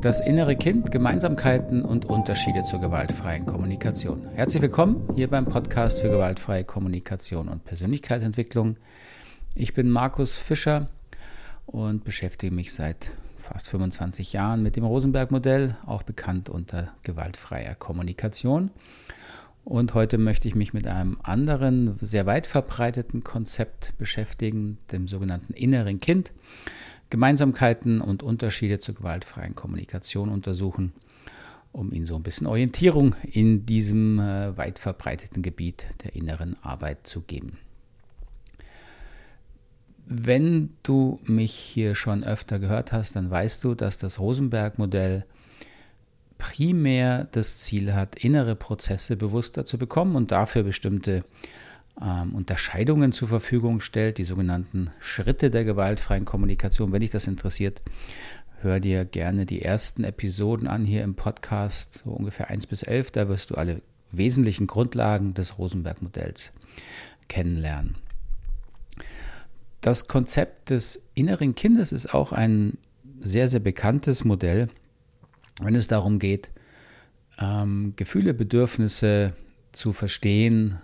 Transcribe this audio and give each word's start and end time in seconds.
Das 0.00 0.20
innere 0.20 0.54
Kind, 0.54 0.92
Gemeinsamkeiten 0.92 1.84
und 1.84 2.04
Unterschiede 2.04 2.62
zur 2.62 2.80
gewaltfreien 2.80 3.46
Kommunikation. 3.46 4.28
Herzlich 4.32 4.62
willkommen 4.62 5.08
hier 5.16 5.28
beim 5.28 5.44
Podcast 5.44 6.00
für 6.00 6.08
gewaltfreie 6.08 6.62
Kommunikation 6.62 7.48
und 7.48 7.64
Persönlichkeitsentwicklung. 7.64 8.76
Ich 9.56 9.74
bin 9.74 9.90
Markus 9.90 10.36
Fischer 10.36 10.88
und 11.66 12.04
beschäftige 12.04 12.54
mich 12.54 12.72
seit 12.72 13.10
fast 13.38 13.68
25 13.70 14.32
Jahren 14.32 14.62
mit 14.62 14.76
dem 14.76 14.84
Rosenberg-Modell, 14.84 15.76
auch 15.84 16.04
bekannt 16.04 16.48
unter 16.48 16.92
gewaltfreier 17.02 17.74
Kommunikation. 17.74 18.70
Und 19.64 19.94
heute 19.94 20.16
möchte 20.16 20.46
ich 20.46 20.54
mich 20.54 20.72
mit 20.72 20.86
einem 20.86 21.18
anderen, 21.24 21.98
sehr 22.00 22.24
weit 22.24 22.46
verbreiteten 22.46 23.24
Konzept 23.24 23.98
beschäftigen, 23.98 24.78
dem 24.92 25.08
sogenannten 25.08 25.54
inneren 25.54 26.00
Kind. 26.00 26.32
Gemeinsamkeiten 27.10 28.00
und 28.00 28.22
Unterschiede 28.22 28.80
zur 28.80 28.94
gewaltfreien 28.94 29.54
Kommunikation 29.54 30.28
untersuchen, 30.28 30.92
um 31.72 31.92
Ihnen 31.92 32.06
so 32.06 32.16
ein 32.16 32.22
bisschen 32.22 32.46
Orientierung 32.46 33.14
in 33.22 33.64
diesem 33.64 34.18
äh, 34.18 34.56
weit 34.56 34.78
verbreiteten 34.78 35.42
Gebiet 35.42 35.86
der 36.04 36.14
inneren 36.14 36.56
Arbeit 36.62 37.06
zu 37.06 37.22
geben. 37.22 37.58
Wenn 40.10 40.70
du 40.82 41.20
mich 41.24 41.52
hier 41.52 41.94
schon 41.94 42.24
öfter 42.24 42.58
gehört 42.58 42.92
hast, 42.92 43.14
dann 43.16 43.30
weißt 43.30 43.62
du, 43.62 43.74
dass 43.74 43.98
das 43.98 44.18
Rosenberg-Modell 44.18 45.24
primär 46.38 47.28
das 47.32 47.58
Ziel 47.58 47.92
hat, 47.92 48.16
innere 48.16 48.56
Prozesse 48.56 49.16
bewusster 49.16 49.66
zu 49.66 49.76
bekommen 49.76 50.16
und 50.16 50.32
dafür 50.32 50.62
bestimmte 50.62 51.24
ähm, 52.02 52.34
Unterscheidungen 52.34 53.12
zur 53.12 53.28
Verfügung 53.28 53.80
stellt, 53.80 54.18
die 54.18 54.24
sogenannten 54.24 54.90
Schritte 55.00 55.50
der 55.50 55.64
gewaltfreien 55.64 56.24
Kommunikation. 56.24 56.92
Wenn 56.92 57.00
dich 57.00 57.10
das 57.10 57.26
interessiert, 57.26 57.82
hör 58.60 58.80
dir 58.80 59.04
gerne 59.04 59.46
die 59.46 59.62
ersten 59.62 60.04
Episoden 60.04 60.68
an 60.68 60.84
hier 60.84 61.02
im 61.02 61.14
Podcast, 61.14 62.02
so 62.04 62.10
ungefähr 62.10 62.50
1 62.50 62.66
bis 62.66 62.82
11. 62.82 63.12
Da 63.12 63.28
wirst 63.28 63.50
du 63.50 63.54
alle 63.54 63.82
wesentlichen 64.10 64.66
Grundlagen 64.66 65.34
des 65.34 65.58
Rosenberg-Modells 65.58 66.52
kennenlernen. 67.28 67.96
Das 69.80 70.08
Konzept 70.08 70.70
des 70.70 71.00
inneren 71.14 71.54
Kindes 71.54 71.92
ist 71.92 72.12
auch 72.12 72.32
ein 72.32 72.78
sehr, 73.20 73.48
sehr 73.48 73.60
bekanntes 73.60 74.24
Modell, 74.24 74.68
wenn 75.60 75.74
es 75.74 75.86
darum 75.86 76.18
geht, 76.18 76.50
ähm, 77.38 77.94
Gefühle, 77.96 78.34
Bedürfnisse 78.34 79.34
zu 79.72 79.92
verstehen, 79.92 80.78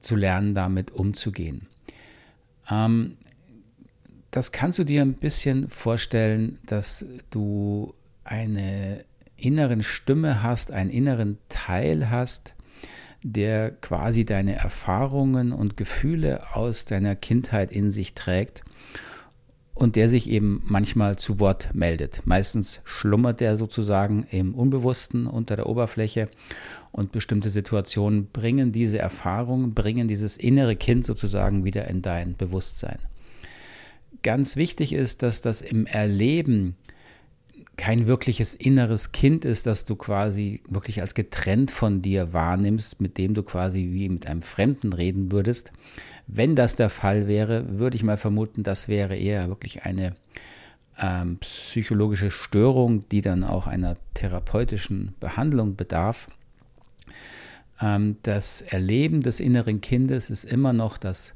zu 0.00 0.16
lernen, 0.16 0.54
damit 0.54 0.90
umzugehen. 0.90 1.66
Ähm, 2.70 3.16
das 4.30 4.52
kannst 4.52 4.78
du 4.78 4.84
dir 4.84 5.02
ein 5.02 5.14
bisschen 5.14 5.68
vorstellen, 5.68 6.58
dass 6.66 7.04
du 7.30 7.94
eine 8.24 9.04
inneren 9.36 9.82
Stimme 9.82 10.42
hast, 10.42 10.70
einen 10.70 10.90
inneren 10.90 11.38
Teil 11.48 12.10
hast, 12.10 12.54
der 13.22 13.70
quasi 13.70 14.24
deine 14.24 14.54
Erfahrungen 14.54 15.52
und 15.52 15.76
Gefühle 15.76 16.54
aus 16.54 16.84
deiner 16.84 17.16
Kindheit 17.16 17.70
in 17.72 17.90
sich 17.90 18.14
trägt 18.14 18.62
und 19.74 19.96
der 19.96 20.08
sich 20.08 20.28
eben 20.28 20.62
manchmal 20.66 21.18
zu 21.18 21.40
Wort 21.40 21.70
meldet. 21.74 22.22
Meistens 22.24 22.80
schlummert 22.84 23.40
er 23.40 23.56
sozusagen 23.56 24.26
im 24.30 24.54
Unbewussten 24.54 25.26
unter 25.26 25.56
der 25.56 25.66
Oberfläche 25.66 26.28
und 26.92 27.12
bestimmte 27.12 27.50
Situationen 27.50 28.26
bringen 28.26 28.72
diese 28.72 28.98
Erfahrung, 28.98 29.72
bringen 29.74 30.08
dieses 30.08 30.36
innere 30.36 30.76
Kind 30.76 31.06
sozusagen 31.06 31.64
wieder 31.64 31.88
in 31.88 32.02
dein 32.02 32.36
Bewusstsein. 32.36 32.98
Ganz 34.22 34.56
wichtig 34.56 34.92
ist, 34.92 35.22
dass 35.22 35.40
das 35.40 35.62
im 35.62 35.86
Erleben 35.86 36.76
kein 37.80 38.06
wirkliches 38.06 38.54
inneres 38.54 39.10
Kind 39.10 39.46
ist, 39.46 39.66
das 39.66 39.86
du 39.86 39.96
quasi 39.96 40.60
wirklich 40.68 41.00
als 41.00 41.14
getrennt 41.14 41.70
von 41.70 42.02
dir 42.02 42.34
wahrnimmst, 42.34 43.00
mit 43.00 43.16
dem 43.16 43.32
du 43.32 43.42
quasi 43.42 43.88
wie 43.92 44.10
mit 44.10 44.26
einem 44.26 44.42
Fremden 44.42 44.92
reden 44.92 45.32
würdest. 45.32 45.72
Wenn 46.26 46.56
das 46.56 46.76
der 46.76 46.90
Fall 46.90 47.26
wäre, 47.26 47.78
würde 47.78 47.96
ich 47.96 48.02
mal 48.02 48.18
vermuten, 48.18 48.64
das 48.64 48.88
wäre 48.88 49.16
eher 49.16 49.48
wirklich 49.48 49.84
eine 49.84 50.14
ähm, 51.00 51.38
psychologische 51.38 52.30
Störung, 52.30 53.08
die 53.08 53.22
dann 53.22 53.44
auch 53.44 53.66
einer 53.66 53.96
therapeutischen 54.12 55.14
Behandlung 55.18 55.74
bedarf. 55.74 56.26
Ähm, 57.80 58.18
das 58.24 58.60
Erleben 58.60 59.22
des 59.22 59.40
inneren 59.40 59.80
Kindes 59.80 60.28
ist 60.28 60.44
immer 60.44 60.74
noch, 60.74 60.98
dass 60.98 61.32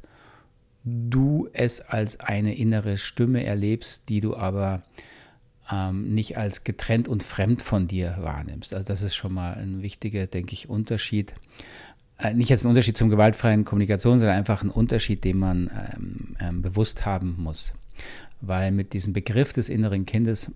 du 0.85 1.49
es 1.55 1.81
als 1.81 2.21
eine 2.21 2.55
innere 2.55 2.99
Stimme 2.99 3.47
erlebst, 3.47 4.11
die 4.11 4.21
du 4.21 4.37
aber 4.37 4.83
ähm, 5.71 6.15
nicht 6.15 6.37
als 6.37 6.65
getrennt 6.65 7.09
und 7.09 7.23
fremd 7.23 7.63
von 7.63 7.89
dir 7.89 8.17
wahrnimmst. 8.21 8.75
Also 8.75 8.87
das 8.87 9.03
ist 9.03 9.15
schon 9.15 9.33
mal 9.33 9.55
ein 9.55 9.83
wichtiger, 9.83 10.27
denke 10.27 10.53
ich, 10.53 10.69
Unterschied. 10.69 11.35
Äh, 12.19 12.35
nicht 12.35 12.49
jetzt 12.49 12.65
ein 12.65 12.69
Unterschied 12.69 12.97
zum 12.97 13.11
gewaltfreien 13.11 13.65
Kommunikation, 13.65 14.19
sondern 14.19 14.37
einfach 14.37 14.63
ein 14.63 14.71
Unterschied, 14.71 15.25
den 15.25 15.39
man 15.39 15.71
ähm, 15.95 16.37
ähm, 16.41 16.63
bewusst 16.63 17.07
haben 17.07 17.37
muss. 17.39 17.73
Weil 18.41 18.73
mit 18.73 18.93
diesem 18.93 19.13
Begriff 19.13 19.53
des 19.53 19.69
inneren 19.69 20.07
Kindes 20.07 20.51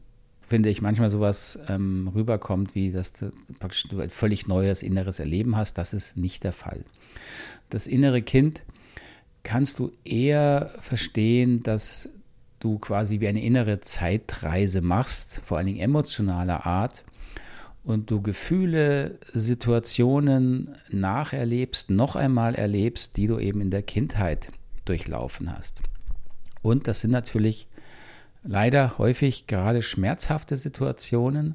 finde 0.48 0.70
ich 0.70 0.80
manchmal 0.80 1.10
sowas 1.10 1.58
ähm, 1.68 2.10
rüberkommt, 2.14 2.74
wie 2.74 2.90
dass 2.90 3.12
du 3.12 3.30
praktisch 3.58 3.86
ein 3.92 4.10
völlig 4.10 4.46
neues 4.46 4.82
inneres 4.82 5.18
Erleben 5.18 5.56
hast. 5.56 5.78
Das 5.78 5.92
ist 5.92 6.16
nicht 6.16 6.44
der 6.44 6.52
Fall. 6.52 6.84
Das 7.70 7.86
innere 7.86 8.22
Kind 8.22 8.62
kannst 9.42 9.78
du 9.78 9.92
eher 10.04 10.74
verstehen, 10.80 11.62
dass 11.62 12.08
du 12.60 12.78
quasi 12.78 13.20
wie 13.20 13.28
eine 13.28 13.42
innere 13.42 13.80
Zeitreise 13.80 14.80
machst, 14.80 15.40
vor 15.44 15.58
allen 15.58 15.66
Dingen 15.66 15.80
emotionaler 15.80 16.66
Art, 16.66 17.04
und 17.84 18.10
du 18.10 18.20
Gefühle, 18.20 19.18
Situationen 19.32 20.74
nacherlebst, 20.90 21.90
noch 21.90 22.16
einmal 22.16 22.54
erlebst, 22.54 23.16
die 23.16 23.26
du 23.26 23.38
eben 23.38 23.60
in 23.60 23.70
der 23.70 23.82
Kindheit 23.82 24.48
durchlaufen 24.84 25.56
hast. 25.56 25.80
Und 26.60 26.86
das 26.86 27.00
sind 27.00 27.12
natürlich 27.12 27.66
leider 28.42 28.98
häufig 28.98 29.46
gerade 29.46 29.82
schmerzhafte 29.82 30.56
Situationen, 30.56 31.54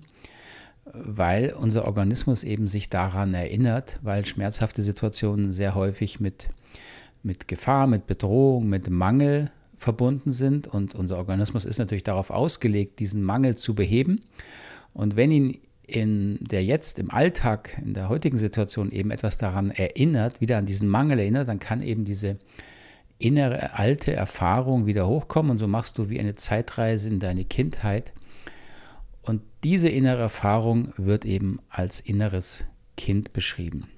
weil 0.85 1.53
unser 1.53 1.85
Organismus 1.85 2.43
eben 2.43 2.67
sich 2.67 2.89
daran 2.89 3.33
erinnert, 3.33 3.99
weil 4.01 4.25
schmerzhafte 4.25 4.81
Situationen 4.81 5.53
sehr 5.53 5.75
häufig 5.75 6.19
mit, 6.19 6.49
mit 7.21 7.47
Gefahr, 7.47 7.87
mit 7.87 8.07
Bedrohung, 8.07 8.67
mit 8.67 8.89
Mangel 8.89 9.51
verbunden 9.83 10.33
sind 10.33 10.67
und 10.67 10.95
unser 10.95 11.17
Organismus 11.17 11.65
ist 11.65 11.77
natürlich 11.77 12.03
darauf 12.03 12.31
ausgelegt, 12.31 12.99
diesen 12.99 13.21
Mangel 13.21 13.55
zu 13.55 13.75
beheben. 13.75 14.21
Und 14.93 15.15
wenn 15.15 15.31
ihn 15.31 15.59
in 15.85 16.39
der 16.39 16.63
jetzt 16.63 16.97
im 16.97 17.11
Alltag, 17.11 17.77
in 17.83 17.93
der 17.93 18.09
heutigen 18.09 18.37
Situation 18.37 18.91
eben 18.91 19.11
etwas 19.11 19.37
daran 19.37 19.69
erinnert, 19.69 20.39
wieder 20.41 20.57
an 20.57 20.65
diesen 20.65 20.87
Mangel 20.87 21.19
erinnert, 21.19 21.49
dann 21.49 21.59
kann 21.59 21.81
eben 21.81 22.05
diese 22.05 22.37
innere 23.19 23.73
alte 23.77 24.13
Erfahrung 24.13 24.85
wieder 24.85 25.07
hochkommen 25.07 25.51
und 25.51 25.59
so 25.59 25.67
machst 25.67 25.97
du 25.97 26.09
wie 26.09 26.19
eine 26.19 26.35
Zeitreise 26.35 27.09
in 27.09 27.19
deine 27.19 27.45
Kindheit. 27.45 28.13
Und 29.21 29.41
diese 29.63 29.89
innere 29.89 30.21
Erfahrung 30.21 30.93
wird 30.97 31.25
eben 31.25 31.59
als 31.69 31.99
inneres 31.99 32.65
Kind 32.97 33.33
beschrieben. 33.33 33.89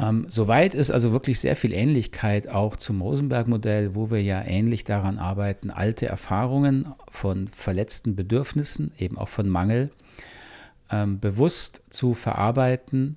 Ähm, 0.00 0.26
soweit 0.28 0.74
ist 0.74 0.90
also 0.90 1.12
wirklich 1.12 1.40
sehr 1.40 1.56
viel 1.56 1.72
Ähnlichkeit 1.72 2.48
auch 2.48 2.76
zum 2.76 3.00
Rosenberg-Modell, 3.00 3.94
wo 3.94 4.10
wir 4.10 4.22
ja 4.22 4.42
ähnlich 4.42 4.84
daran 4.84 5.18
arbeiten, 5.18 5.70
alte 5.70 6.06
Erfahrungen 6.06 6.88
von 7.10 7.48
verletzten 7.48 8.14
Bedürfnissen, 8.14 8.92
eben 8.98 9.18
auch 9.18 9.28
von 9.28 9.48
Mangel, 9.48 9.90
ähm, 10.90 11.18
bewusst 11.18 11.82
zu 11.90 12.14
verarbeiten, 12.14 13.16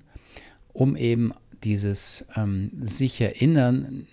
um 0.72 0.96
eben 0.96 1.32
dieses 1.62 2.24
ähm, 2.34 2.70
sich 2.80 3.20
erinnern 3.20 4.06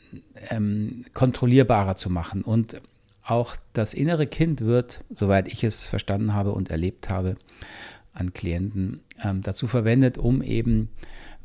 ähm, 0.49 1.05
kontrollierbarer 1.13 1.95
zu 1.95 2.09
machen. 2.09 2.43
Und 2.43 2.81
auch 3.23 3.55
das 3.73 3.93
innere 3.93 4.27
Kind 4.27 4.61
wird, 4.61 5.03
soweit 5.17 5.47
ich 5.47 5.63
es 5.63 5.87
verstanden 5.87 6.33
habe 6.33 6.51
und 6.51 6.69
erlebt 6.69 7.09
habe, 7.09 7.35
an 8.19 8.33
Klienten 8.33 9.01
ähm, 9.23 9.41
dazu 9.41 9.67
verwendet, 9.67 10.17
um 10.17 10.41
eben 10.41 10.89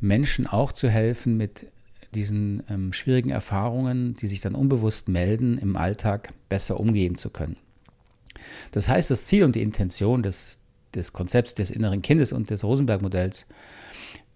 Menschen 0.01 0.47
auch 0.47 0.73
zu 0.73 0.89
helfen, 0.89 1.37
mit 1.37 1.71
diesen 2.15 2.63
ähm, 2.69 2.93
schwierigen 2.93 3.31
Erfahrungen, 3.31 4.15
die 4.15 4.29
sich 4.29 4.41
dann 4.41 4.55
unbewusst 4.55 5.09
melden, 5.09 5.59
im 5.59 5.77
Alltag 5.77 6.33
besser 6.49 6.79
umgehen 6.79 7.17
zu 7.17 7.31
können. 7.31 7.57
Das 8.73 8.89
heißt, 8.89 9.11
das 9.11 9.27
Ziel 9.27 9.45
und 9.45 9.57
die 9.57 9.63
Intention 9.63 10.23
des, 10.23 10.59
des 10.95 11.13
Konzepts 11.13 11.55
des 11.55 11.71
inneren 11.71 12.03
Kindes 12.03 12.33
und 12.33 12.51
des 12.51 12.63
Rosenberg-Modells, 12.65 13.47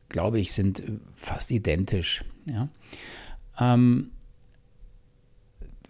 glaube 0.09 0.41
ich, 0.41 0.53
sind 0.53 0.83
fast 1.15 1.51
identisch. 1.51 2.25
Ja? 2.47 2.69
Ähm, 3.61 4.11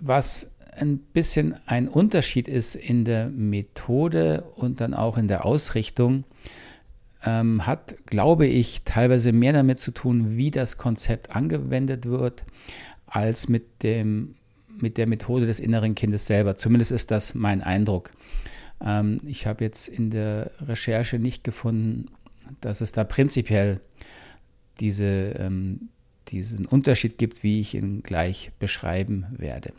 was 0.00 0.50
ein 0.80 0.98
bisschen 0.98 1.54
ein 1.66 1.88
Unterschied 1.88 2.48
ist 2.48 2.74
in 2.74 3.04
der 3.04 3.28
Methode 3.28 4.44
und 4.56 4.80
dann 4.80 4.94
auch 4.94 5.18
in 5.18 5.28
der 5.28 5.44
Ausrichtung, 5.44 6.24
ähm, 7.24 7.66
hat, 7.66 7.96
glaube 8.06 8.46
ich, 8.46 8.82
teilweise 8.84 9.32
mehr 9.32 9.52
damit 9.52 9.78
zu 9.78 9.90
tun, 9.90 10.36
wie 10.36 10.50
das 10.50 10.76
Konzept 10.76 11.34
angewendet 11.34 12.06
wird, 12.06 12.44
als 13.06 13.48
mit, 13.48 13.82
dem, 13.82 14.34
mit 14.78 14.98
der 14.98 15.06
Methode 15.06 15.46
des 15.46 15.60
inneren 15.60 15.94
Kindes 15.94 16.26
selber. 16.26 16.54
Zumindest 16.54 16.92
ist 16.92 17.10
das 17.10 17.34
mein 17.34 17.62
Eindruck. 17.62 18.12
Ähm, 18.80 19.20
ich 19.26 19.46
habe 19.46 19.64
jetzt 19.64 19.88
in 19.88 20.10
der 20.10 20.52
Recherche 20.60 21.18
nicht 21.18 21.44
gefunden, 21.44 22.06
dass 22.60 22.80
es 22.80 22.92
da 22.92 23.04
prinzipiell 23.04 23.80
diese, 24.80 25.34
ähm, 25.38 25.88
diesen 26.28 26.66
Unterschied 26.66 27.18
gibt, 27.18 27.42
wie 27.42 27.60
ich 27.60 27.74
ihn 27.74 28.02
gleich 28.02 28.52
beschreiben 28.58 29.26
werde. 29.36 29.72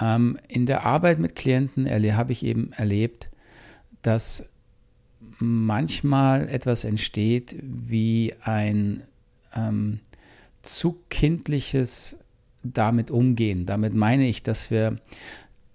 Ähm, 0.00 0.38
in 0.48 0.66
der 0.66 0.84
Arbeit 0.84 1.18
mit 1.18 1.34
Klienten 1.34 1.86
habe 2.16 2.32
ich 2.32 2.44
eben 2.44 2.72
erlebt, 2.72 3.30
dass 4.02 4.44
manchmal 5.38 6.48
etwas 6.48 6.84
entsteht 6.84 7.56
wie 7.60 8.34
ein 8.42 9.02
ähm, 9.54 10.00
zu 10.62 10.98
kindliches 11.10 12.16
damit 12.62 13.10
umgehen. 13.10 13.66
Damit 13.66 13.94
meine 13.94 14.26
ich, 14.26 14.42
dass 14.42 14.70
wir 14.70 14.96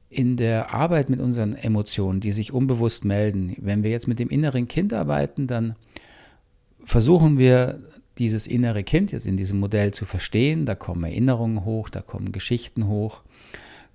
in 0.09 0.37
der 0.37 0.73
Arbeit 0.73 1.09
mit 1.09 1.19
unseren 1.19 1.55
Emotionen, 1.55 2.19
die 2.19 2.31
sich 2.31 2.51
unbewusst 2.51 3.05
melden, 3.05 3.55
wenn 3.59 3.83
wir 3.83 3.91
jetzt 3.91 4.07
mit 4.07 4.17
dem 4.17 4.29
inneren 4.29 4.67
Kind 4.67 4.91
arbeiten, 4.91 5.45
dann 5.45 5.75
versuchen 6.83 7.37
wir 7.37 7.79
dieses 8.17 8.47
innere 8.47 8.83
Kind 8.83 9.11
jetzt 9.11 9.27
in 9.27 9.37
diesem 9.37 9.59
Modell 9.59 9.93
zu 9.93 10.05
verstehen. 10.05 10.65
Da 10.65 10.73
kommen 10.73 11.03
Erinnerungen 11.03 11.63
hoch, 11.63 11.89
da 11.89 12.01
kommen 12.01 12.31
Geschichten 12.31 12.87
hoch, 12.87 13.21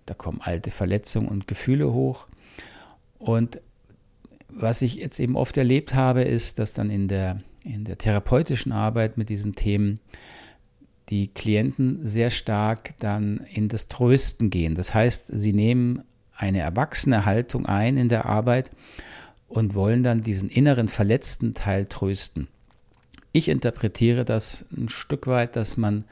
da 0.06 0.14
kommen 0.14 0.40
alte 0.42 0.70
Verletzungen 0.70 1.28
und 1.28 1.48
Gefühle 1.48 1.92
hoch. 1.92 2.26
Und 3.18 3.60
was 4.48 4.82
ich 4.82 4.96
jetzt 4.96 5.18
eben 5.18 5.36
oft 5.36 5.56
erlebt 5.56 5.94
habe, 5.94 6.22
ist, 6.22 6.58
dass 6.58 6.72
dann 6.72 6.90
in 6.90 7.08
der, 7.08 7.40
in 7.64 7.84
der 7.84 7.98
therapeutischen 7.98 8.72
Arbeit 8.72 9.18
mit 9.18 9.28
diesen 9.28 9.54
Themen 9.54 10.00
die 11.08 11.28
Klienten 11.28 12.06
sehr 12.06 12.30
stark 12.30 12.94
dann 12.98 13.46
in 13.52 13.68
das 13.68 13.88
Trösten 13.88 14.50
gehen. 14.50 14.74
Das 14.74 14.94
heißt, 14.94 15.26
sie 15.28 15.52
nehmen 15.52 16.02
eine 16.36 16.60
erwachsene 16.60 17.24
Haltung 17.24 17.66
ein 17.66 17.96
in 17.96 18.08
der 18.08 18.26
Arbeit 18.26 18.70
und 19.48 19.74
wollen 19.74 20.02
dann 20.02 20.22
diesen 20.22 20.48
inneren 20.48 20.88
verletzten 20.88 21.54
Teil 21.54 21.86
trösten. 21.86 22.48
Ich 23.36 23.48
interpretiere 23.48 24.24
das 24.24 24.64
ein 24.76 24.88
Stück 24.88 25.26
weit, 25.26 25.56
dass 25.56 25.76
man 25.76 26.04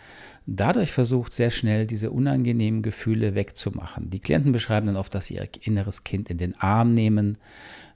dadurch 0.44 0.90
versucht, 0.90 1.32
sehr 1.32 1.52
schnell 1.52 1.86
diese 1.86 2.10
unangenehmen 2.10 2.82
Gefühle 2.82 3.36
wegzumachen. 3.36 4.10
Die 4.10 4.18
Klienten 4.18 4.50
beschreiben 4.50 4.88
dann 4.88 4.96
oft, 4.96 5.14
dass 5.14 5.26
sie 5.26 5.34
ihr 5.34 5.48
inneres 5.60 6.02
Kind 6.02 6.30
in 6.30 6.38
den 6.38 6.58
Arm 6.58 6.94
nehmen, 6.94 7.38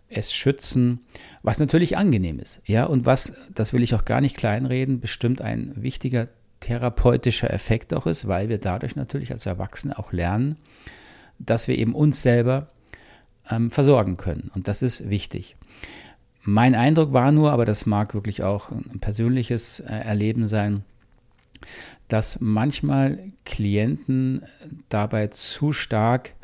es 0.09 0.33
schützen, 0.33 1.01
was 1.43 1.59
natürlich 1.59 1.97
angenehm 1.97 2.39
ist. 2.39 2.61
Ja, 2.67 2.85
und 2.85 3.05
was, 3.05 3.33
das 3.53 3.73
will 3.73 3.83
ich 3.83 3.97
auch 3.97 4.05
gar 4.05 4.21
nicht 4.21 4.37
kleinreden, 4.37 5.01
bestimmt 5.01 5.41
ein 5.41 5.73
wichtiger 5.75 6.29
therapeutischer 6.61 7.53
Effekt 7.53 7.93
auch 7.95 8.07
ist, 8.07 8.29
weil 8.29 8.49
wir 8.49 8.59
dadurch 8.59 8.95
natürlich 8.95 9.33
als 9.33 9.45
Erwachsene 9.45 9.99
auch 9.99 10.13
lernen, 10.13 10.57
dass 11.41 11.67
wir 11.67 11.77
eben 11.77 11.97
uns 11.97 12.23
selber 12.23 12.69
ähm, 13.51 13.73
versorgen 13.73 14.19
können. 14.19 14.53
Und 14.55 14.69
das 14.69 14.83
ist 14.83 15.11
wichtig. 15.11 15.57
Mein 16.49 16.77
Eindruck 16.77 17.13
war 17.13 17.33
nur, 17.33 17.51
aber 17.51 17.65
das 17.65 17.87
mag 17.87 18.15
wirklich 18.15 18.45
auch 18.45 18.71
ein 18.71 19.01
persönliches 19.01 19.81
äh, 19.81 19.87
Erleben 19.87 20.47
sein, 20.47 20.85
dass 22.07 22.41
manchmal 22.41 23.19
Klienten 23.45 24.43
dabei 24.89 25.27
zu 25.27 25.73
stark 25.73 26.35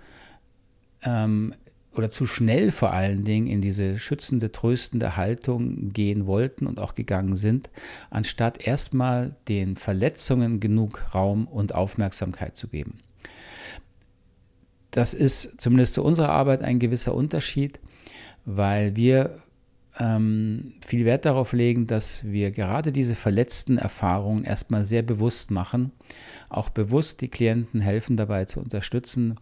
ähm, 1.04 1.54
oder 1.94 2.10
zu 2.10 2.26
schnell 2.26 2.72
vor 2.72 2.92
allen 2.92 3.24
Dingen 3.24 3.46
in 3.46 3.60
diese 3.60 4.00
schützende, 4.00 4.50
tröstende 4.50 5.16
Haltung 5.16 5.92
gehen 5.92 6.26
wollten 6.26 6.66
und 6.66 6.80
auch 6.80 6.96
gegangen 6.96 7.36
sind, 7.36 7.70
anstatt 8.10 8.66
erstmal 8.66 9.36
den 9.46 9.76
Verletzungen 9.76 10.58
genug 10.58 11.14
Raum 11.14 11.46
und 11.46 11.76
Aufmerksamkeit 11.76 12.56
zu 12.56 12.66
geben. 12.66 12.98
Das 14.90 15.14
ist 15.14 15.60
zumindest 15.60 15.94
zu 15.94 16.02
unserer 16.02 16.30
Arbeit 16.30 16.62
ein 16.62 16.80
gewisser 16.80 17.14
Unterschied, 17.14 17.78
weil 18.44 18.96
wir 18.96 19.41
ähm, 19.98 20.74
viel 20.86 21.04
Wert 21.04 21.24
darauf 21.24 21.52
legen, 21.52 21.86
dass 21.86 22.24
wir 22.24 22.50
gerade 22.50 22.92
diese 22.92 23.14
verletzten 23.14 23.78
Erfahrungen 23.78 24.44
erstmal 24.44 24.84
sehr 24.84 25.02
bewusst 25.02 25.50
machen, 25.50 25.92
auch 26.48 26.70
bewusst 26.70 27.20
die 27.20 27.28
Klienten 27.28 27.80
helfen 27.80 28.16
dabei 28.16 28.46
zu 28.46 28.60
unterstützen, 28.60 29.36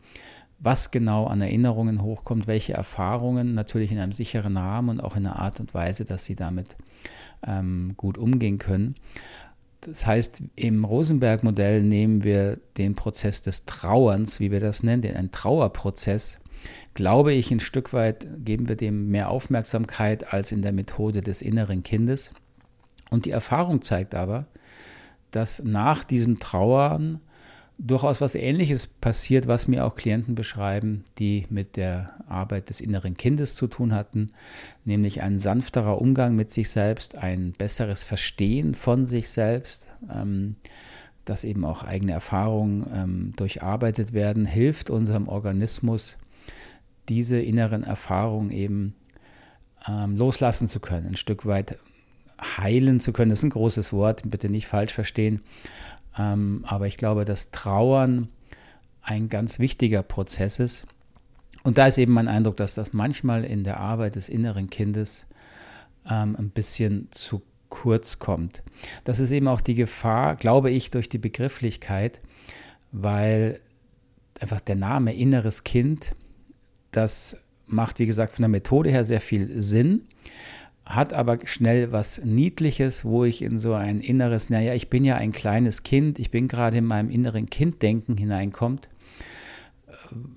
was 0.58 0.91
genau 0.91 1.26
an 1.26 1.41
Erinnerungen 1.41 2.02
hochkommt, 2.02 2.47
welche 2.47 2.75
Erfahrungen, 2.75 3.55
natürlich 3.55 3.93
in 3.93 3.99
einem 3.99 4.12
sicheren 4.12 4.56
Rahmen 4.56 4.91
und 4.91 5.00
auch 5.00 5.17
in 5.17 5.26
einer 5.26 5.38
Art 5.38 5.61
und 5.61 5.73
Weise, 5.73 6.05
dass 6.05 6.25
sie 6.25 6.37
damit 6.37 6.76
ähm, 7.47 7.94
gut 7.97 8.19
umgehen 8.19 8.58
können. 8.58 8.94
Das 9.81 10.06
heißt, 10.06 10.43
im 10.56 10.85
Rosenberg-Modell 10.85 11.82
nehmen 11.82 12.23
wir 12.23 12.58
den 12.76 12.94
Prozess 12.94 13.41
des 13.41 13.64
Trauerns, 13.64 14.38
wie 14.38 14.50
wir 14.50 14.61
das 14.61 14.82
nennen, 14.82 15.00
den 15.00 15.31
Trauerprozess, 15.32 16.38
glaube 16.94 17.32
ich, 17.32 17.50
ein 17.50 17.60
Stück 17.60 17.92
weit 17.92 18.26
geben 18.44 18.68
wir 18.68 18.76
dem 18.76 19.10
mehr 19.10 19.30
Aufmerksamkeit 19.30 20.32
als 20.32 20.52
in 20.52 20.62
der 20.62 20.72
Methode 20.72 21.22
des 21.22 21.42
inneren 21.42 21.82
Kindes. 21.82 22.30
Und 23.10 23.24
die 23.24 23.30
Erfahrung 23.30 23.82
zeigt 23.82 24.14
aber, 24.14 24.46
dass 25.30 25.62
nach 25.62 26.04
diesem 26.04 26.40
Trauern 26.40 27.20
durchaus 27.78 28.20
was 28.20 28.34
Ähnliches 28.34 28.86
passiert, 28.86 29.46
was 29.46 29.66
mir 29.66 29.86
auch 29.86 29.96
Klienten 29.96 30.34
beschreiben, 30.34 31.04
die 31.18 31.46
mit 31.48 31.76
der 31.76 32.12
Arbeit 32.28 32.68
des 32.68 32.80
inneren 32.80 33.16
Kindes 33.16 33.54
zu 33.54 33.66
tun 33.68 33.94
hatten, 33.94 34.32
nämlich 34.84 35.22
ein 35.22 35.38
sanfterer 35.38 36.00
Umgang 36.00 36.36
mit 36.36 36.50
sich 36.50 36.70
selbst, 36.70 37.16
ein 37.16 37.52
besseres 37.52 38.04
Verstehen 38.04 38.74
von 38.74 39.06
sich 39.06 39.30
selbst, 39.30 39.86
ähm, 40.12 40.56
dass 41.24 41.44
eben 41.44 41.64
auch 41.64 41.82
eigene 41.82 42.12
Erfahrungen 42.12 42.86
ähm, 42.92 43.32
durcharbeitet 43.36 44.12
werden, 44.12 44.44
hilft 44.44 44.90
unserem 44.90 45.28
Organismus, 45.28 46.18
diese 47.08 47.41
inneren 47.41 47.85
Erfahrungen 47.85 48.50
eben 48.50 48.94
ähm, 49.87 50.17
loslassen 50.17 50.69
zu 50.69 50.81
können, 50.81 51.06
ein 51.06 51.17
Stück 51.17 51.47
weit 51.47 51.79
heilen 52.41 53.00
zu 53.00 53.12
können. 53.12 53.31
Das 53.31 53.41
ist 53.41 53.44
ein 53.44 53.50
großes 53.50 53.93
Wort, 53.93 54.23
bitte 54.26 54.49
nicht 54.49 54.67
falsch 54.67 54.93
verstehen. 54.93 55.43
Ähm, 56.19 56.64
aber 56.67 56.87
ich 56.87 56.97
glaube, 56.97 57.25
dass 57.25 57.50
Trauern 57.50 58.29
ein 59.02 59.29
ganz 59.29 59.58
wichtiger 59.58 60.02
Prozess 60.02 60.58
ist. 60.58 60.87
Und 61.62 61.79
da 61.79 61.87
ist 61.87 61.99
eben 61.99 62.12
mein 62.12 62.29
Eindruck, 62.29 62.56
dass 62.56 62.75
das 62.75 62.93
manchmal 62.93 63.44
in 63.44 63.64
der 63.64 63.81
Arbeit 63.81 64.17
des 64.17 64.29
inneren 64.29 64.70
Kindes 64.70 65.26
ähm, 66.08 66.37
ein 66.38 66.50
bisschen 66.50 67.08
zu 67.11 67.43
kurz 67.69 68.19
kommt. 68.19 68.62
Das 69.05 69.20
ist 69.20 69.31
eben 69.31 69.47
auch 69.47 69.61
die 69.61 69.75
Gefahr, 69.75 70.37
glaube 70.37 70.70
ich, 70.70 70.91
durch 70.91 71.08
die 71.08 71.19
Begrifflichkeit, 71.19 72.20
weil 72.93 73.61
einfach 74.41 74.61
der 74.61 74.75
Name 74.75 75.14
inneres 75.14 75.64
Kind, 75.64 76.14
das 76.90 77.37
macht, 77.66 77.99
wie 77.99 78.06
gesagt, 78.06 78.32
von 78.32 78.42
der 78.42 78.49
Methode 78.49 78.90
her 78.90 79.04
sehr 79.04 79.20
viel 79.20 79.61
Sinn 79.61 80.02
hat 80.90 81.12
aber 81.12 81.38
schnell 81.44 81.92
was 81.92 82.20
Niedliches, 82.25 83.04
wo 83.04 83.25
ich 83.25 83.42
in 83.42 83.61
so 83.61 83.75
ein 83.75 84.00
inneres, 84.00 84.50
naja, 84.50 84.75
ich 84.75 84.90
bin 84.90 85.04
ja 85.04 85.16
ein 85.16 85.32
kleines 85.32 85.85
Kind, 85.85 86.18
ich 86.18 86.30
bin 86.30 86.49
gerade 86.49 86.78
in 86.78 86.85
meinem 86.85 87.11
inneren 87.11 87.49
Kinddenken 87.49 88.16
hineinkommt, 88.16 88.88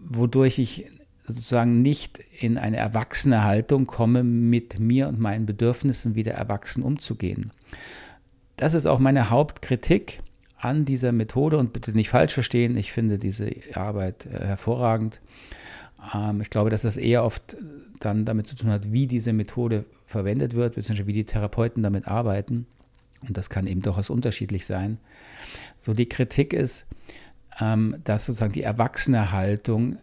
wodurch 0.07 0.59
ich 0.59 0.85
sozusagen 1.25 1.81
nicht 1.81 2.19
in 2.39 2.57
eine 2.57 2.77
erwachsene 2.77 3.43
Haltung 3.43 3.87
komme, 3.87 4.23
mit 4.23 4.79
mir 4.79 5.07
und 5.07 5.19
meinen 5.19 5.45
Bedürfnissen 5.45 6.15
wieder 6.15 6.33
erwachsen 6.33 6.83
umzugehen. 6.83 7.51
Das 8.57 8.75
ist 8.75 8.85
auch 8.85 8.99
meine 8.99 9.31
Hauptkritik 9.31 10.19
an 10.57 10.85
dieser 10.85 11.11
Methode 11.11 11.57
und 11.57 11.73
bitte 11.73 11.91
nicht 11.93 12.09
falsch 12.09 12.33
verstehen, 12.33 12.77
ich 12.77 12.91
finde 12.91 13.17
diese 13.17 13.49
Arbeit 13.73 14.27
äh, 14.27 14.45
hervorragend. 14.45 15.19
Ähm, 16.13 16.41
ich 16.41 16.49
glaube, 16.49 16.69
dass 16.69 16.81
das 16.81 16.97
eher 16.97 17.23
oft 17.23 17.57
dann 17.99 18.25
damit 18.25 18.47
zu 18.47 18.55
tun 18.55 18.69
hat, 18.69 18.91
wie 18.91 19.07
diese 19.07 19.33
Methode 19.33 19.85
verwendet 20.05 20.55
wird, 20.55 20.75
beziehungsweise 20.75 21.07
wie 21.07 21.13
die 21.13 21.25
Therapeuten 21.25 21.83
damit 21.83 22.07
arbeiten. 22.07 22.65
Und 23.27 23.37
das 23.37 23.49
kann 23.49 23.67
eben 23.67 23.81
durchaus 23.81 24.09
unterschiedlich 24.09 24.65
sein. 24.65 24.97
So 25.79 25.93
die 25.93 26.09
Kritik 26.09 26.53
ist, 26.53 26.85
ähm, 27.59 27.97
dass 28.03 28.25
sozusagen 28.25 28.53
die 28.53 28.63
erwachsene 28.63 29.31
Haltung 29.31 29.97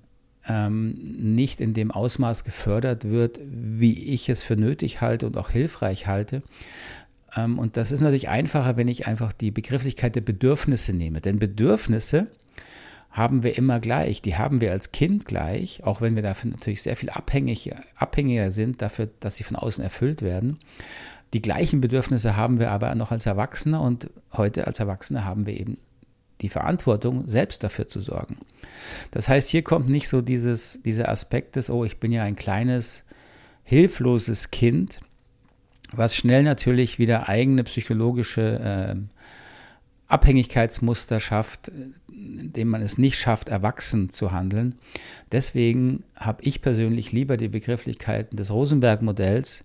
ähm, 0.46 0.94
nicht 1.18 1.60
in 1.60 1.74
dem 1.74 1.90
Ausmaß 1.90 2.44
gefördert 2.44 3.04
wird, 3.04 3.40
wie 3.44 4.14
ich 4.14 4.28
es 4.28 4.42
für 4.42 4.56
nötig 4.56 5.00
halte 5.00 5.26
und 5.26 5.36
auch 5.36 5.50
hilfreich 5.50 6.06
halte. 6.06 6.42
Ähm, 7.36 7.58
und 7.58 7.76
das 7.76 7.92
ist 7.92 8.00
natürlich 8.00 8.28
einfacher, 8.28 8.76
wenn 8.76 8.88
ich 8.88 9.06
einfach 9.06 9.32
die 9.32 9.50
Begrifflichkeit 9.50 10.16
der 10.16 10.22
Bedürfnisse 10.22 10.92
nehme. 10.92 11.20
Denn 11.20 11.38
Bedürfnisse 11.38 12.28
haben 13.10 13.42
wir 13.42 13.58
immer 13.58 13.80
gleich. 13.80 14.22
Die 14.22 14.36
haben 14.36 14.60
wir 14.60 14.70
als 14.70 14.92
Kind 14.92 15.24
gleich, 15.24 15.82
auch 15.84 16.00
wenn 16.00 16.14
wir 16.14 16.22
dafür 16.22 16.50
natürlich 16.50 16.82
sehr 16.82 16.96
viel 16.96 17.10
abhängig, 17.10 17.72
abhängiger 17.96 18.50
sind 18.52 18.82
dafür, 18.82 19.08
dass 19.20 19.36
sie 19.36 19.44
von 19.44 19.56
außen 19.56 19.82
erfüllt 19.82 20.22
werden. 20.22 20.58
Die 21.32 21.42
gleichen 21.42 21.80
Bedürfnisse 21.80 22.36
haben 22.36 22.58
wir 22.58 22.70
aber 22.70 22.94
noch 22.94 23.12
als 23.12 23.26
Erwachsene 23.26 23.80
und 23.80 24.10
heute 24.32 24.66
als 24.66 24.80
Erwachsene 24.80 25.24
haben 25.24 25.46
wir 25.46 25.58
eben 25.58 25.78
die 26.40 26.48
Verantwortung, 26.48 27.28
selbst 27.28 27.62
dafür 27.62 27.86
zu 27.86 28.00
sorgen. 28.00 28.38
Das 29.10 29.28
heißt, 29.28 29.48
hier 29.48 29.62
kommt 29.62 29.88
nicht 29.88 30.08
so 30.08 30.22
dieses, 30.22 30.80
dieser 30.84 31.08
Aspekt 31.08 31.56
des, 31.56 31.70
oh, 31.70 31.84
ich 31.84 31.98
bin 31.98 32.12
ja 32.12 32.22
ein 32.22 32.36
kleines, 32.36 33.04
hilfloses 33.62 34.50
Kind, 34.50 35.00
was 35.92 36.16
schnell 36.16 36.42
natürlich 36.42 36.98
wieder 36.98 37.28
eigene 37.28 37.62
psychologische 37.64 38.96
äh, 38.96 38.96
Abhängigkeitsmuster 40.08 41.20
schafft, 41.20 41.70
indem 42.50 42.68
man 42.68 42.82
es 42.82 42.98
nicht 42.98 43.16
schafft, 43.16 43.48
erwachsen 43.48 44.10
zu 44.10 44.32
handeln. 44.32 44.74
Deswegen 45.30 46.02
habe 46.16 46.42
ich 46.42 46.60
persönlich 46.62 47.12
lieber 47.12 47.36
die 47.36 47.48
Begrifflichkeiten 47.48 48.36
des 48.36 48.50
Rosenberg-Modells, 48.50 49.62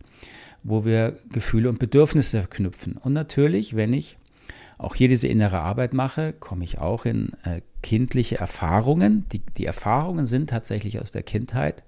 wo 0.64 0.86
wir 0.86 1.18
Gefühle 1.32 1.70
und 1.70 1.80
Bedürfnisse 1.80 2.40
verknüpfen. 2.40 2.98
Und 2.98 3.14
natürlich, 3.14 3.76
wenn 3.76 3.92
ich 3.92 4.18
auch 4.78 4.94
hier 4.94 5.08
diese 5.08 5.28
innere 5.28 5.62
Arbeit 5.62 5.96
mache, 5.96 6.34
komme 6.34 6.64
ich 6.64 6.78
auch 6.78 7.06
in 7.06 7.32
äh, 7.44 7.62
kindliche 7.82 8.38
Erfahrungen. 8.38 9.26
Die, 9.32 9.42
die 9.58 9.66
Erfahrungen 9.66 10.28
sind 10.28 10.52
tatsächlich 10.52 11.02
aus 11.02 11.10
der 11.10 11.24
Kindheit. 11.24 11.82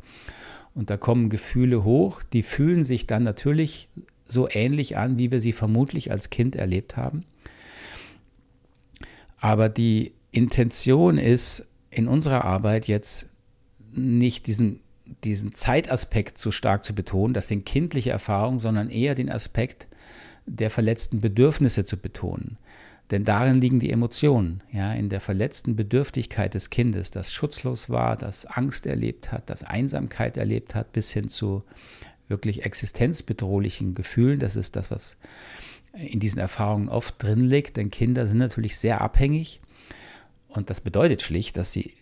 Und 0.74 0.90
da 0.90 0.98
kommen 0.98 1.30
Gefühle 1.30 1.84
hoch, 1.84 2.24
die 2.34 2.42
fühlen 2.42 2.86
sich 2.86 3.06
dann 3.06 3.22
natürlich 3.22 3.88
so 4.28 4.48
ähnlich 4.50 4.98
an, 4.98 5.20
wie 5.20 5.30
wir 5.30 5.42
sie 5.42 5.52
vermutlich 5.54 6.12
als 6.12 6.32
Kind 6.32 6.56
erlebt 6.56 6.98
haben. 6.98 7.24
Aber 9.40 9.70
die 9.70 10.14
Intention 10.38 11.18
ist 11.18 11.66
in 11.90 12.08
unserer 12.08 12.46
Arbeit 12.46 12.88
jetzt 12.88 13.28
nicht 13.92 14.48
diesen, 14.48 14.82
diesen 15.24 15.56
Zeitaspekt 15.56 16.38
so 16.38 16.52
stark 16.52 16.84
zu 16.84 16.94
betonen, 16.94 17.34
das 17.34 17.48
sind 17.48 17.66
kindliche 17.66 18.12
Erfahrungen, 18.12 18.60
sondern 18.60 18.90
eher 18.90 19.16
den 19.16 19.32
Aspekt 19.32 19.88
der 20.46 20.70
verletzten 20.70 21.22
Bedürfnisse 21.22 21.86
zu 21.86 21.98
betonen. 21.98 22.58
Denn 23.10 23.24
darin 23.24 23.62
liegen 23.62 23.80
die 23.80 23.92
Emotionen, 23.92 24.62
ja, 24.72 24.94
in 24.94 25.10
der 25.10 25.22
verletzten 25.22 25.76
Bedürftigkeit 25.76 26.54
des 26.54 26.70
Kindes, 26.70 27.10
das 27.10 27.34
schutzlos 27.34 27.90
war, 27.90 28.16
das 28.18 28.46
Angst 28.46 28.86
erlebt 28.86 29.32
hat, 29.32 29.50
das 29.50 29.64
Einsamkeit 29.64 30.38
erlebt 30.38 30.76
hat, 30.76 30.92
bis 30.92 31.12
hin 31.12 31.30
zu 31.30 31.64
wirklich 32.28 32.66
existenzbedrohlichen 32.66 33.96
Gefühlen. 33.96 34.40
Das 34.40 34.58
ist 34.58 34.76
das, 34.76 34.92
was 34.92 35.16
in 35.94 36.20
diesen 36.20 36.40
Erfahrungen 36.40 36.90
oft 36.90 37.24
drin 37.24 37.46
liegt, 37.46 37.78
denn 37.78 37.90
Kinder 37.90 38.28
sind 38.28 38.38
natürlich 38.38 38.78
sehr 38.78 39.02
abhängig 39.02 39.62
und 40.58 40.72
das 40.72 40.82
bedeutet 40.82 41.22
schlicht, 41.22 41.56
dass 41.56 41.72
sie 41.72 41.94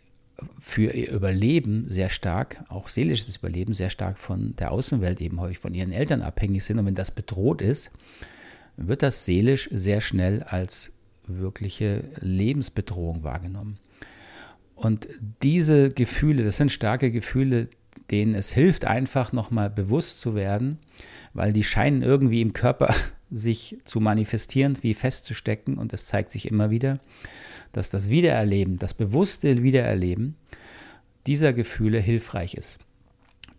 für 0.62 0.94
ihr 0.94 1.12
Überleben 1.12 1.90
sehr 1.90 2.10
stark, 2.10 2.64
auch 2.70 2.88
seelisches 2.88 3.36
Überleben, 3.36 3.74
sehr 3.74 3.90
stark 3.90 4.18
von 4.18 4.56
der 4.56 4.72
Außenwelt 4.72 5.20
eben 5.20 5.42
häufig 5.42 5.60
von 5.60 5.74
ihren 5.74 5.92
Eltern 5.92 6.22
abhängig 6.22 6.64
sind. 6.64 6.80
Und 6.80 6.86
wenn 6.86 6.96
das 6.96 7.12
bedroht 7.12 7.62
ist, 7.62 7.92
wird 8.78 9.04
das 9.04 9.26
seelisch 9.26 9.70
sehr 9.74 10.00
schnell 10.00 10.42
als 10.44 10.94
wirkliche 11.28 12.06
Lebensbedrohung 12.22 13.24
wahrgenommen. 13.24 13.78
Und 14.74 15.10
diese 15.44 15.90
Gefühle, 15.90 16.46
das 16.46 16.56
sind 16.56 16.72
starke 16.72 17.12
Gefühle, 17.12 17.68
denen 18.10 18.36
es 18.36 18.54
hilft, 18.54 18.86
einfach 18.86 19.34
nochmal 19.34 19.70
bewusst 19.70 20.22
zu 20.22 20.34
werden, 20.34 20.80
weil 21.34 21.52
die 21.52 21.66
scheinen 21.66 22.04
irgendwie 22.04 22.42
im 22.42 22.54
Körper 22.54 22.96
sich 23.32 23.78
zu 23.84 24.00
manifestieren, 24.00 24.78
wie 24.82 24.94
festzustecken. 24.94 25.78
Und 25.78 25.92
es 25.92 26.06
zeigt 26.06 26.32
sich 26.32 26.48
immer 26.48 26.70
wieder, 26.70 27.02
dass 27.76 27.90
das 27.90 28.10
Wiedererleben, 28.10 28.80
das 28.80 28.94
bewusste 28.94 29.62
Wiedererleben 29.62 30.36
dieser 31.28 31.52
Gefühle 31.52 32.00
hilfreich 32.00 32.54
ist. 32.54 32.80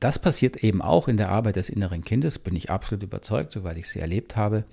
Das 0.01 0.19
passiert 0.19 0.63
eben 0.65 0.81
auch 0.81 1.07
in 1.07 1.19
der 1.19 1.29
Arbeit 1.29 1.57
des 1.57 1.69
inneren 1.69 2.03
Kindes, 2.03 2.39
bin 2.39 2.57
ich 2.57 2.71
absolut 2.71 3.03
überzeugt, 3.03 3.53
soweit 3.53 3.77
ich 3.77 3.89
sie 3.89 3.99
erlebt 3.99 4.35
habe. 4.35 4.65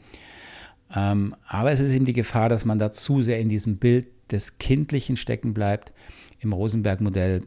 Ähm, 0.96 1.36
aber 1.46 1.72
es 1.74 1.82
ist 1.82 1.94
eben 1.94 2.06
die 2.06 2.14
Gefahr, 2.14 2.48
dass 2.48 2.64
man 2.64 2.80
da 2.80 2.92
zu 2.92 3.20
sehr 3.22 3.40
in 3.40 3.50
diesem 3.50 3.78
Bild 3.78 4.08
des 4.32 4.60
Kindlichen 4.60 5.18
stecken 5.18 5.54
bleibt. 5.54 5.92
Im 6.40 6.54
Rosenberg-Modell 6.54 7.42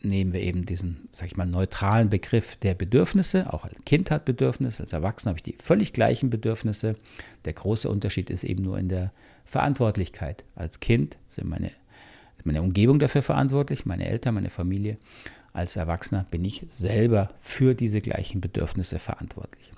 nehmen 0.00 0.32
wir 0.32 0.40
eben 0.40 0.64
diesen, 0.64 1.08
sag 1.12 1.26
ich 1.26 1.36
mal, 1.36 1.46
neutralen 1.46 2.08
Begriff 2.08 2.56
der 2.56 2.74
Bedürfnisse. 2.74 3.52
Auch 3.52 3.64
als 3.64 3.74
Kind 3.84 4.10
hat 4.10 4.24
Bedürfnisse, 4.24 4.82
als 4.82 4.94
Erwachsener 4.94 5.30
habe 5.30 5.38
ich 5.38 5.42
die 5.42 5.56
völlig 5.62 5.92
gleichen 5.92 6.30
Bedürfnisse. 6.30 6.96
Der 7.44 7.52
große 7.52 7.88
Unterschied 7.88 8.30
ist 8.30 8.44
eben 8.44 8.62
nur 8.62 8.78
in 8.78 8.88
der 8.88 9.12
Verantwortlichkeit. 9.54 10.42
Als 10.56 10.80
Kind 10.80 11.16
sind 11.28 11.48
meine, 11.48 11.70
meine 12.42 12.60
Umgebung 12.60 12.98
dafür 12.98 13.22
verantwortlich, 13.22 13.86
meine 13.86 14.04
Eltern, 14.04 14.34
meine 14.34 14.50
Familie. 14.50 14.98
Als 15.52 15.76
Erwachsener 15.76 16.26
bin 16.28 16.44
ich 16.44 16.64
selber 16.66 17.28
für 17.40 17.74
diese 17.74 18.00
gleichen 18.00 18.40
Bedürfnisse 18.40 18.98
verantwortlich. 18.98 19.70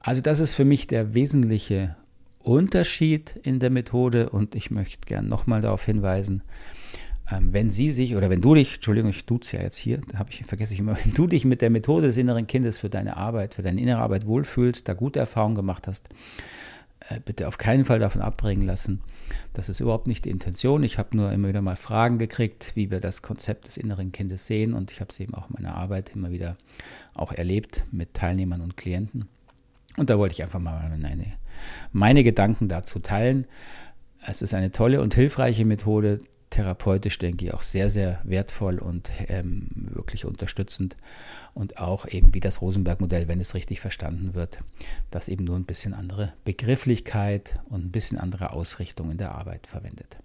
Also 0.00 0.20
das 0.20 0.40
ist 0.40 0.54
für 0.54 0.66
mich 0.66 0.86
der 0.86 1.14
wesentliche 1.14 1.96
Unterschied 2.40 3.34
in 3.42 3.60
der 3.60 3.70
Methode 3.70 4.28
und 4.28 4.54
ich 4.54 4.70
möchte 4.70 5.06
gerne 5.06 5.26
nochmal 5.26 5.62
darauf 5.62 5.86
hinweisen, 5.86 6.42
ähm, 7.30 7.54
wenn 7.54 7.70
Sie 7.70 7.90
sich 7.90 8.14
oder 8.14 8.28
wenn 8.28 8.42
du 8.42 8.54
dich, 8.54 8.74
Entschuldigung, 8.74 9.10
ich 9.10 9.24
es 9.40 9.52
ja 9.52 9.62
jetzt 9.62 9.78
hier, 9.78 10.02
da 10.06 10.18
habe 10.18 10.30
ich, 10.30 10.44
vergesse 10.44 10.74
ich 10.74 10.80
immer, 10.80 10.98
wenn 11.02 11.14
du 11.14 11.26
dich 11.26 11.46
mit 11.46 11.62
der 11.62 11.70
Methode 11.70 12.08
des 12.08 12.18
inneren 12.18 12.46
Kindes 12.46 12.76
für 12.76 12.90
deine 12.90 13.16
Arbeit, 13.16 13.54
für 13.54 13.62
deine 13.62 13.80
innere 13.80 14.00
Arbeit 14.00 14.26
wohlfühlst, 14.26 14.86
da 14.86 14.92
gute 14.92 15.18
Erfahrungen 15.18 15.54
gemacht 15.54 15.86
hast, 15.86 16.10
bitte 17.24 17.48
auf 17.48 17.58
keinen 17.58 17.84
Fall 17.84 17.98
davon 17.98 18.22
abbringen 18.22 18.66
lassen. 18.66 19.00
Das 19.52 19.68
ist 19.68 19.80
überhaupt 19.80 20.06
nicht 20.06 20.24
die 20.24 20.30
Intention. 20.30 20.82
Ich 20.82 20.98
habe 20.98 21.16
nur 21.16 21.32
immer 21.32 21.48
wieder 21.48 21.62
mal 21.62 21.76
Fragen 21.76 22.18
gekriegt, 22.18 22.72
wie 22.74 22.90
wir 22.90 23.00
das 23.00 23.22
Konzept 23.22 23.66
des 23.66 23.76
inneren 23.76 24.12
Kindes 24.12 24.46
sehen 24.46 24.74
und 24.74 24.90
ich 24.90 25.00
habe 25.00 25.10
es 25.10 25.20
eben 25.20 25.34
auch 25.34 25.48
in 25.48 25.54
meiner 25.54 25.74
Arbeit 25.74 26.12
immer 26.14 26.30
wieder 26.30 26.56
auch 27.14 27.32
erlebt 27.32 27.84
mit 27.92 28.14
Teilnehmern 28.14 28.60
und 28.60 28.76
Klienten. 28.76 29.28
Und 29.96 30.10
da 30.10 30.18
wollte 30.18 30.34
ich 30.34 30.42
einfach 30.42 30.60
mal 30.60 30.88
meine, 30.88 31.32
meine 31.92 32.24
Gedanken 32.24 32.68
dazu 32.68 33.00
teilen. 33.00 33.46
Es 34.26 34.42
ist 34.42 34.54
eine 34.54 34.70
tolle 34.70 35.00
und 35.00 35.14
hilfreiche 35.14 35.64
Methode, 35.64 36.20
therapeutisch, 36.50 37.18
denke 37.18 37.44
ich, 37.44 37.54
auch 37.54 37.62
sehr, 37.62 37.90
sehr 37.90 38.20
wertvoll 38.24 38.78
und 38.78 39.10
ähm, 39.28 39.68
wirklich 39.74 40.24
unterstützend. 40.24 40.96
Und 41.54 41.78
auch 41.78 42.06
eben 42.06 42.34
wie 42.34 42.40
das 42.40 42.60
Rosenberg-Modell, 42.60 43.28
wenn 43.28 43.40
es 43.40 43.54
richtig 43.54 43.80
verstanden 43.80 44.34
wird, 44.34 44.58
das 45.10 45.28
eben 45.28 45.44
nur 45.44 45.56
ein 45.56 45.64
bisschen 45.64 45.94
andere 45.94 46.32
Begrifflichkeit 46.44 47.60
und 47.68 47.86
ein 47.86 47.92
bisschen 47.92 48.18
andere 48.18 48.52
Ausrichtung 48.52 49.10
in 49.10 49.18
der 49.18 49.34
Arbeit 49.34 49.66
verwendet. 49.66 50.16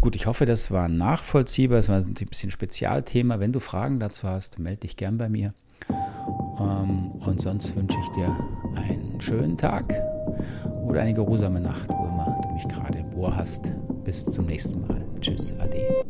Gut, 0.00 0.14
ich 0.14 0.26
hoffe, 0.26 0.46
das 0.46 0.70
war 0.70 0.88
nachvollziehbar. 0.88 1.78
Es 1.78 1.88
war 1.88 1.96
ein 1.98 2.14
bisschen 2.14 2.52
Spezialthema. 2.52 3.40
Wenn 3.40 3.52
du 3.52 3.58
Fragen 3.58 3.98
dazu 3.98 4.28
hast, 4.28 4.58
melde 4.60 4.82
dich 4.82 4.96
gern 4.96 5.18
bei 5.18 5.28
mir. 5.28 5.54
Ähm, 5.88 7.10
und 7.20 7.40
sonst 7.40 7.74
wünsche 7.74 7.96
ich 8.00 8.08
dir 8.14 8.36
einen 8.76 9.20
schönen 9.20 9.56
Tag 9.58 9.92
oder 10.84 11.02
eine 11.02 11.14
geruhsame 11.14 11.60
Nacht, 11.60 11.88
wo 11.90 12.04
immer 12.06 12.40
du 12.42 12.54
mich 12.54 12.68
gerade 12.68 12.98
im 12.98 13.12
Ohr 13.14 13.36
hast. 13.36 13.72
Bis 14.08 14.24
zum 14.24 14.46
nächsten 14.46 14.80
Mal. 14.86 15.04
Tschüss, 15.20 15.52
Ade. 15.60 16.02